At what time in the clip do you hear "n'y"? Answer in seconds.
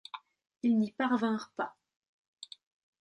0.79-0.93